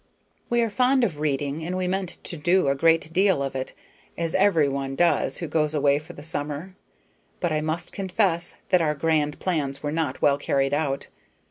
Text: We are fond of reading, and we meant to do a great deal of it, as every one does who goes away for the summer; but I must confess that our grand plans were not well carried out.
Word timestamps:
We 0.49 0.61
are 0.61 0.71
fond 0.71 1.03
of 1.03 1.19
reading, 1.19 1.63
and 1.63 1.77
we 1.77 1.87
meant 1.87 2.17
to 2.23 2.35
do 2.35 2.69
a 2.69 2.73
great 2.75 3.13
deal 3.13 3.43
of 3.43 3.55
it, 3.55 3.73
as 4.17 4.33
every 4.33 4.67
one 4.67 4.95
does 4.95 5.37
who 5.37 5.47
goes 5.47 5.75
away 5.75 5.99
for 5.99 6.13
the 6.13 6.23
summer; 6.23 6.75
but 7.39 7.51
I 7.51 7.61
must 7.61 7.93
confess 7.93 8.55
that 8.69 8.81
our 8.81 8.95
grand 8.95 9.39
plans 9.39 9.83
were 9.83 9.91
not 9.91 10.19
well 10.19 10.39
carried 10.39 10.73
out. 10.73 11.05